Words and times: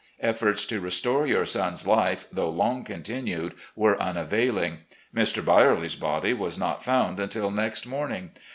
Efforts 0.21 0.65
to 0.65 0.81
restore 0.81 1.27
your 1.27 1.45
son's 1.45 1.85
life, 1.85 2.25
though 2.31 2.49
long 2.49 2.83
continued, 2.83 3.53
were 3.75 3.95
tmavailing. 3.97 4.77
Mr. 5.15 5.43
Birely's 5.45 5.95
body 5.95 6.33
was 6.33 6.57
not 6.57 6.83
found 6.83 7.19
imtil 7.19 7.53
next 7.53 7.85
morning. 7.85 8.31